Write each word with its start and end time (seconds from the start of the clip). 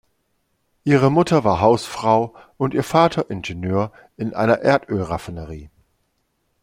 Ihre 0.83 1.11
Mutter 1.11 1.43
war 1.43 1.61
Hausfrau 1.61 2.33
und 2.57 2.73
ihr 2.73 2.81
Vater 2.83 3.29
Ingenieur 3.29 3.91
in 4.17 4.33
einer 4.33 4.61
Erdölraffinerie. 4.61 5.69